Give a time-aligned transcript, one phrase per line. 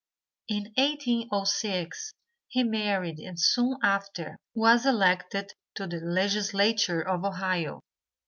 [0.47, 2.11] In 1806
[2.47, 7.81] he married and soon after was elected to the legislature of Ohio.